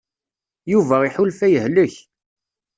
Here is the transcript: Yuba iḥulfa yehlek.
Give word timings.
Yuba 0.71 0.95
iḥulfa 1.03 1.47
yehlek. 1.53 1.95